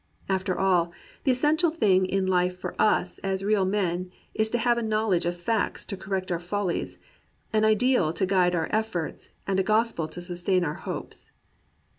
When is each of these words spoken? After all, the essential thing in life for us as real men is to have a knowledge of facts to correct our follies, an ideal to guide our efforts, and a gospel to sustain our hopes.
After 0.27 0.57
all, 0.57 0.91
the 1.25 1.31
essential 1.31 1.69
thing 1.69 2.07
in 2.07 2.25
life 2.25 2.57
for 2.57 2.73
us 2.81 3.19
as 3.19 3.43
real 3.45 3.65
men 3.65 4.09
is 4.33 4.49
to 4.49 4.57
have 4.57 4.79
a 4.79 4.81
knowledge 4.81 5.27
of 5.27 5.37
facts 5.37 5.85
to 5.85 5.95
correct 5.95 6.31
our 6.31 6.39
follies, 6.39 6.97
an 7.53 7.63
ideal 7.65 8.11
to 8.13 8.25
guide 8.25 8.55
our 8.55 8.67
efforts, 8.71 9.29
and 9.45 9.59
a 9.59 9.63
gospel 9.63 10.07
to 10.07 10.19
sustain 10.19 10.63
our 10.65 10.73
hopes. 10.89 11.29